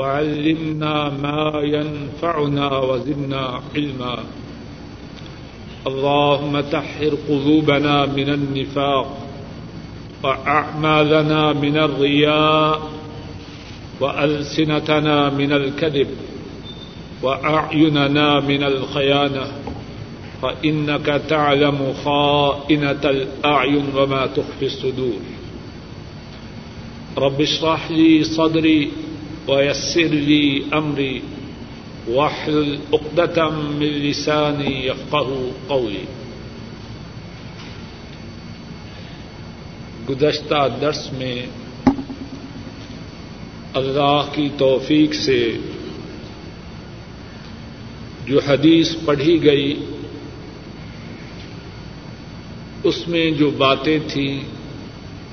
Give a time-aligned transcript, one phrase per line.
[0.00, 4.16] وعلمنا ما ينفعنا وزدنا علما.
[5.86, 9.08] اللهم تحر قلوبنا من النفاق
[10.22, 12.80] وأعمالنا من الرياء
[14.00, 16.08] وألسنتنا من الكذب
[17.22, 19.46] وأعيننا من الخيانة.
[20.42, 25.20] فإنك تعلم خائنة الأعين وما تخفي الصدور.
[27.18, 29.09] رب اشرح لي صدري
[29.48, 31.22] ويسر لي أمري
[32.08, 36.04] واحلل عقدة من لساني يفقه قولي.
[40.08, 41.34] گزشتہ درس میں
[43.74, 45.56] اللہ کی توفیق سے
[48.26, 49.74] جو حدیث پڑھی گئی،
[52.84, 54.40] اس میں جو باتیں تھیں،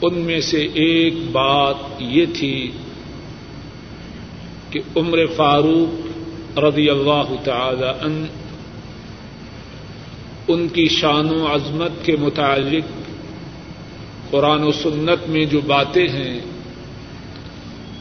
[0.01, 2.71] ان میں سے ایک بات یہ تھی
[4.69, 8.25] کہ عمر فاروق رضی اللہ تعالی ان
[10.47, 13.07] ان کی شان و عظمت کے متعلق
[14.31, 16.39] قرآن و سنت میں جو باتیں ہیں،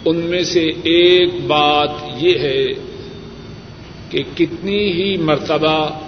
[0.05, 2.67] ان میں سے ایک بات یہ ہے
[4.11, 6.01] کہ کتنی ہی مرتبہ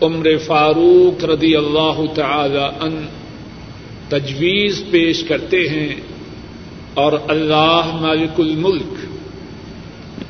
[0.00, 3.06] عمر فاروق رضی اللہ تعالی ان
[4.08, 5.94] تجویز پیش کرتے ہیں
[6.94, 9.05] اور اللہ مالک الملک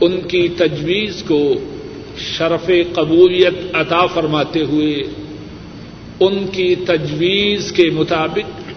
[0.01, 1.55] ان کی تجویز کو
[2.19, 5.03] شرف قبولیت عطا فرماتے ہوئے،
[6.21, 8.71] ان کی تجویز کے مطابق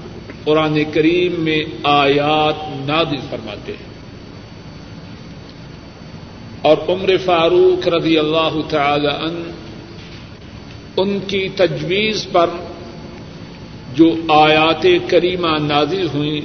[0.43, 3.89] قرآن کریم میں آیات نادل فرماتے ہیں۔
[6.61, 9.51] اور عمر فاروق رضی اللہ تعالی ان
[10.97, 12.49] ان کی تجویز پر
[13.95, 16.41] جو آیات کریمہ نازل ہوئیں،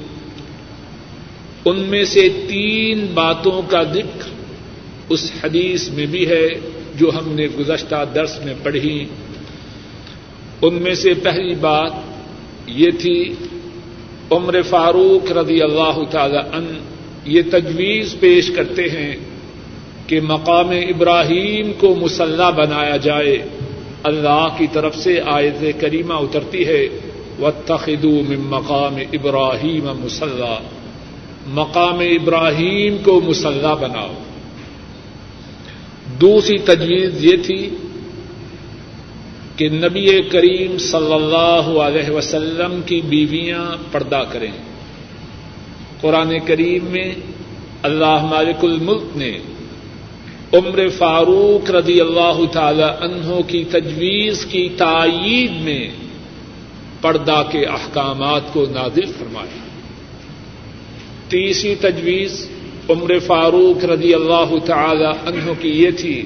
[1.65, 4.34] ان میں سے تین باتوں کا ذکر
[5.09, 6.49] اس حدیث میں بھی ہے
[6.95, 9.05] جو ہم نے گزشتہ درس میں پڑھی۔
[10.63, 11.93] ان میں سے پہلی بات
[12.67, 13.35] یہ تھی،
[14.31, 16.79] عمر فاروق رضی اللہ تعالی ان
[17.25, 19.17] یہ تجویز پیش کرتے ہیں
[20.07, 23.39] کہ مقام ابراہیم کو مسلح بنایا جائے۔
[24.03, 26.89] اللہ کی طرف سے آیت کریمہ اترتی ہے
[27.39, 27.49] و
[28.05, 30.59] من مقام ابراہیم مسلح
[31.47, 34.24] مقام ابراہیم کو مسلح بناؤ۔
[36.21, 37.71] دوسری تجویز یہ تھی
[39.57, 44.53] کہ نبی کریم صلی اللہ علیہ وسلم کی بیویاں پردہ کریں۔
[46.01, 47.15] قرآن کریم میں
[47.83, 49.39] اللہ مالک الملک نے
[50.53, 55.89] عمر فاروق رضی اللہ تعالی عنہ کی تجویز کی تائید میں
[57.01, 59.65] پردہ کے احکامات کو نازل فرمایا۔
[61.29, 62.49] تیسری تجویز
[62.91, 66.23] عمر فاروق رضی اللہ تعالی عنہ کی یہ تھی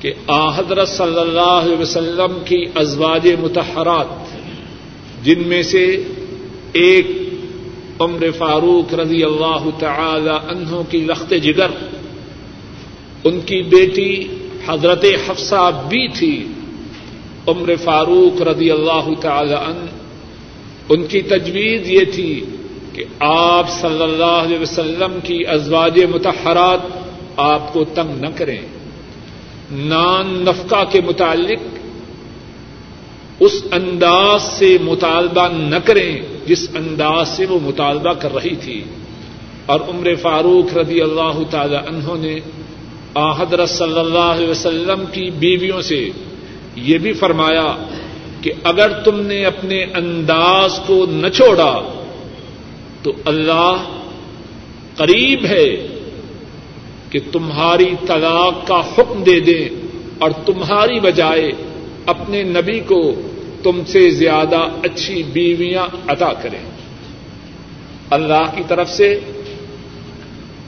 [0.00, 0.12] کہ
[0.56, 4.32] حضرت صلی اللہ علیہ وسلم کی ازواج متحرات
[5.24, 5.84] جن میں سے
[6.72, 7.06] ایک
[8.00, 11.70] عمر فاروق رضی اللہ تعالی عنہ کی لخت جگر،
[13.24, 14.12] ان کی بیٹی
[14.66, 16.36] حضرت حفصہ بھی تھی،
[17.46, 19.86] عمر فاروق رضی اللہ تعالی عنہ،
[20.88, 22.44] ان کی تجویز یہ تھی
[22.94, 26.80] کہ آپ صلی اللہ علیہ وسلم کی ازواج متحرات
[27.36, 28.60] آپ کو تنگ نہ کریں۔
[29.72, 31.78] نان نفقہ کے متعلق
[33.40, 38.84] اس انداز سے مطالبہ نہ کریں جس انداز سے وہ مطالبہ کر رہی تھی۔
[39.66, 42.40] اور عمر فاروق رضی اللہ تعالی عنہ نے
[43.38, 46.10] حضرت صلی اللہ علیہ وسلم کی بیویوں سے
[46.76, 47.76] یہ بھی فرمایا
[48.40, 51.93] کہ اگر تم نے اپنے انداز کو نہ چھوڑا
[53.04, 54.00] تو اللہ
[54.96, 55.86] قریب ہے
[57.10, 59.68] کہ تمہاری طلاق کا حکم دے دیں
[60.18, 61.52] اور تمہاری بجائے
[62.06, 63.14] اپنے نبی کو
[63.62, 66.70] تم سے زیادہ اچھی بیویاں عطا کریں۔
[68.10, 69.20] اللہ کی طرف سے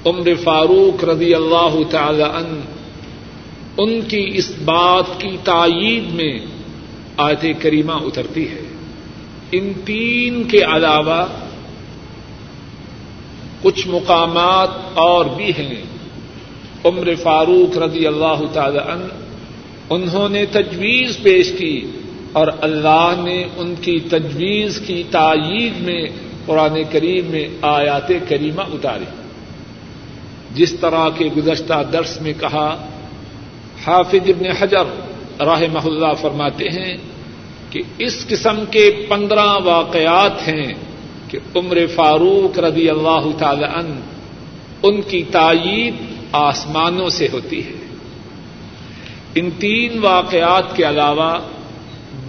[0.04, 2.61] عمر فاروق رضی اللہ تعالی ان
[3.78, 6.38] ان کی اس بات کی تائید میں
[7.16, 8.62] آیت کریمہ اترتی ہے۔
[9.52, 11.26] ان تین کے علاوہ
[13.62, 15.82] کچھ مقامات اور بھی ہیں۔
[16.85, 19.05] عمر فاروق رضی اللہ تعالی عنہ،
[19.91, 21.87] انہوں نے تجویز پیش کی
[22.32, 26.06] اور اللہ نے ان کی تجویز کی تائید میں
[26.47, 29.05] قرآن کریم میں آیات کریمہ اتاری
[30.55, 32.87] جس طرح کے گزشتہ درس میں کہا،
[33.87, 34.87] حافظ ابن حجر
[35.41, 36.97] راہ محلہ فرماتے ہیں
[37.70, 40.73] کہ اس قسم کے پندرہ واقعات ہیں
[41.37, 44.00] کہ عمر فاروق رضی اللہ تعالی عنہ
[44.83, 45.94] ان کی تائید
[46.33, 47.73] آسمانوں سے ہوتی ہے۔
[49.35, 51.38] ان تین واقعات کے علاوہ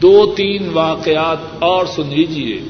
[0.02, 2.62] دو تین واقعات اور سن لیجیے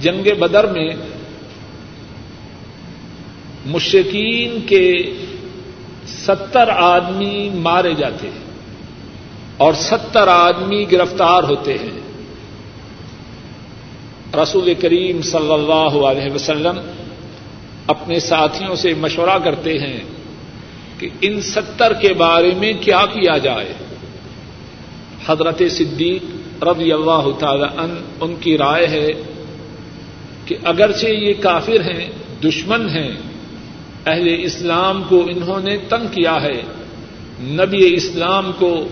[0.00, 0.90] جنگ بدر میں
[3.66, 5.14] مشکین کے
[6.06, 8.44] ستر آدمی مارے جاتے ہیں
[9.56, 12.05] اور ستر آدمی گرفتار ہوتے ہیں۔
[14.34, 16.78] رسول کریم صلی اللہ علیہ وسلم
[17.86, 20.00] اپنے ساتھیوں سے مشورہ کرتے ہیں
[20.98, 23.72] کہ ان ستر کے بارے میں کیا کیا جائے۔
[25.26, 29.12] حضرت صدیق رضی اللہ تعالی ان ان کی رائے ہے
[30.44, 32.10] کہ اگرچہ یہ کافر ہیں،
[32.44, 33.10] دشمن ہیں،
[34.06, 36.62] اہل اسلام کو انہوں نے تنگ کیا ہے،
[37.40, 38.88] نبی اسلام کو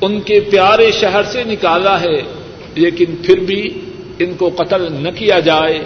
[0.00, 2.22] ان کے پیارے شہر سے نکالا ہے،
[2.74, 3.80] لیکن پھر بھی
[4.18, 5.84] ان کو قتل نہ کیا جائے،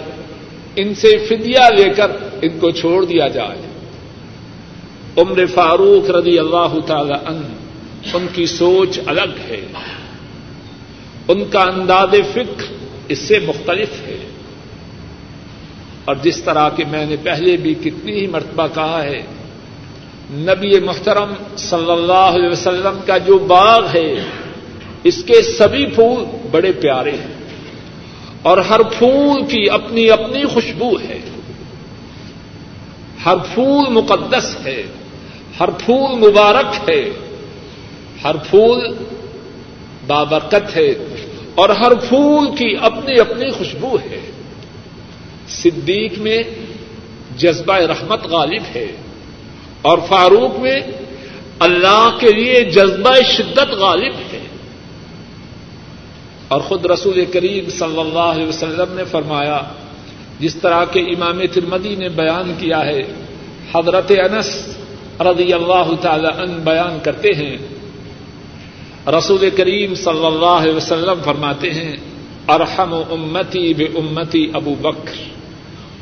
[0.75, 2.11] ان سے فدیہ لے کر
[2.41, 3.61] ان کو چھوڑ دیا جائے۔
[5.17, 7.41] عمر فاروق رضی اللہ تعالی ان
[8.13, 9.61] ان کی سوچ الگ ہے۔
[11.27, 12.63] ان کا انداز فکر
[13.07, 14.25] اس سے مختلف ہے۔
[16.05, 19.21] اور جس طرح کہ میں نے پہلے بھی کتنی ہی مرتبہ کہا ہے،
[20.31, 24.15] نبی محترم صلی اللہ علیہ وسلم کا جو باغ ہے،
[25.03, 27.38] اس کے سبھی پھول بڑے پیارے ہیں۔
[28.41, 31.19] اور ہر پھول کی اپنی اپنی خوشبو ہے۔
[33.25, 34.83] ہر پھول مقدس ہے۔
[35.59, 37.09] ہر پھول مبارک ہے۔
[38.23, 38.95] ہر پھول
[40.07, 40.93] بابرکت ہے۔
[41.55, 44.31] اور ہر پھول کی اپنی اپنی خوشبو ہے۔
[45.47, 46.39] صدیق میں
[47.37, 48.87] جذبہ رحمت غالب ہے۔
[49.81, 50.81] اور فاروق میں
[51.59, 54.48] اللہ کے لیے جذبہ شدت غالب ہے۔
[56.49, 59.61] اور خود رسول کریم صلی اللہ علیہ وسلم نے فرمایا،
[60.39, 63.01] جس طرح کے امام ترمدی نے بیان کیا ہے،
[63.75, 64.77] حضرت انس
[65.19, 67.57] رضی اللہ تعالی ان بیان کرتے ہیں۔
[69.07, 71.95] رسول کریم صلی اللہ علیہ وسلم فرماتے ہیں،
[72.47, 75.39] ارحم امتی بے امتی ابو بکر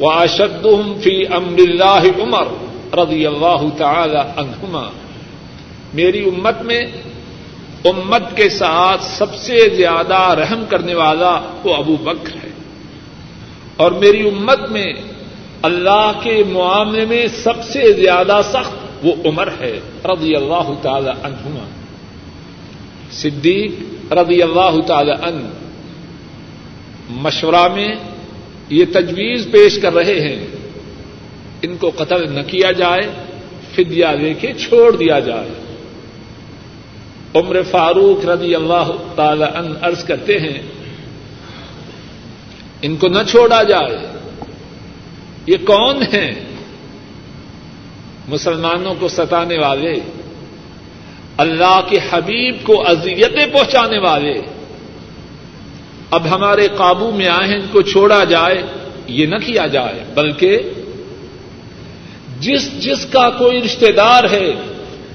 [0.02, 0.68] و اشد
[1.04, 2.48] فی امر اللہ عمر
[2.98, 4.90] رضی اللہ تعالی عنہما۔
[5.94, 6.82] میری امت میں
[7.86, 12.50] امت کے ساتھ سب سے زیادہ رحم کرنے والا وہ ابو بکر ہے۔
[13.78, 14.94] اور میری امت میں
[15.62, 21.68] اللہ کے معاملے میں سب سے زیادہ سخت وہ عمر ہے، رضی اللہ تعالی عنہما۔
[23.12, 23.72] صدیق
[24.14, 25.48] رضی اللہ تعالی عنہ
[27.10, 27.96] مشورہ میں
[28.70, 30.48] یہ تجویز پیش کر رہے ہیں۔
[31.62, 33.10] ان کو قتل نہ کیا جائے
[33.76, 35.67] فدیا لے کے چھوڑ دیا جائے۔
[37.36, 40.62] عمر فاروق رضی اللہ تعالی ان عرض کرتے ہیں،
[42.82, 43.98] ان کو نہ چھوڑا جائے۔
[45.48, 46.32] یہ کون ہیں؟
[48.28, 49.94] مسلمانوں کو ستانے والے،
[51.38, 54.42] اللہ کے حبیب کو اذیتیں پہنچانے والے۔
[56.12, 58.62] اب ہمارے قابو میں آئے ہیں، ان کو چھوڑا جائے،
[59.08, 60.60] یہ نہ کیا جائے، بلکہ
[62.40, 64.54] جس جس کا کوئی رشتے دار ہے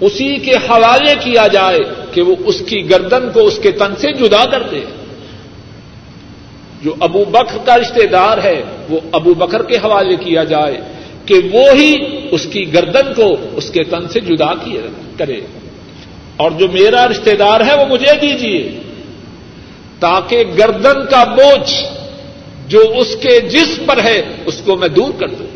[0.03, 1.79] اسی کے حوالے کیا جائے
[2.13, 4.81] کہ وہ اس کی گردن کو اس کے تن سے جدا کر دے۔
[6.83, 10.81] جو ابو بکر کا رشتے دار ہے، وہ ابو بکر کے حوالے کیا جائے
[11.27, 11.97] کہ وہ ہی
[12.31, 14.55] اس کی گردن کو اس کے تن سے جدا
[15.17, 15.41] کرے۔
[16.37, 18.73] اور جو میرا رشتے دار ہے، وہ مجھے دیجیے
[20.01, 21.75] تاکہ گردن کا بوجھ
[22.69, 25.47] جو اس کے جسم پر ہے، اس کو میں دور کر دوں۔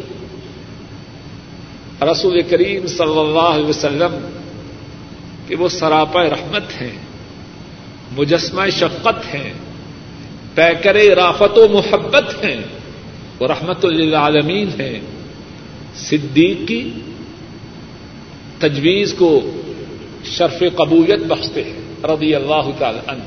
[2.05, 4.36] رسول کریم صلی اللہ علیہ وسلم
[5.47, 6.99] کہ وہ سراپا رحمت ہیں،
[8.17, 9.53] مجسمہ شفقت ہیں،
[10.55, 12.61] پیکر رافت و محبت ہیں،
[13.41, 15.00] وہ رحمت للعالمین ہیں۔
[15.95, 16.91] صدیق کی
[18.59, 19.50] تجویز کو
[20.25, 23.23] شرف قبولیت بخشتے ہیں، رضی اللہ تعالی عنہ۔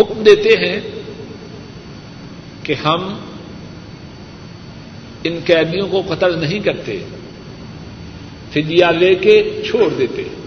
[0.00, 0.80] حکم دیتے ہیں
[2.62, 3.18] کہ ہم
[5.24, 6.98] ان قیدیوں کو قتل نہیں کرتے
[8.50, 10.45] فدیا لے کے چھوڑ دیتے۔ ہیں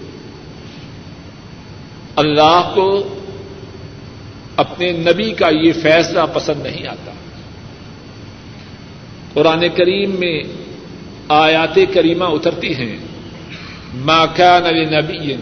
[2.19, 3.19] اللہ کو
[4.55, 7.11] اپنے نبی کا یہ فیصلہ پسند نہیں آتا۔
[9.33, 10.43] قرآن کریم میں
[11.29, 12.97] آیات کریمہ اترتی ہیں۔
[13.93, 15.35] ما كان لنبي